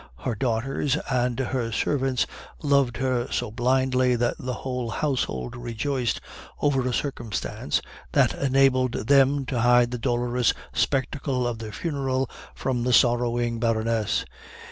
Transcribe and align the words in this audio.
Her 0.25 0.33
daughters 0.33 0.97
and 1.11 1.37
her 1.39 1.71
servants 1.71 2.25
loved 2.63 2.97
her 2.97 3.27
so 3.31 3.51
blindly 3.51 4.15
that 4.15 4.33
the 4.39 4.55
whole 4.65 4.89
household 4.89 5.55
rejoiced 5.55 6.19
over 6.59 6.87
a 6.87 6.91
circumstance 6.91 7.83
that 8.13 8.33
enabled 8.33 8.93
them 8.93 9.45
to 9.45 9.61
hide 9.61 9.91
the 9.91 9.99
dolorous 9.99 10.55
spectacle 10.73 11.45
of 11.45 11.59
the 11.59 11.71
funeral 11.71 12.27
from 12.55 12.81
the 12.81 12.93
sorrowing 12.93 13.59
Baroness. 13.59 14.25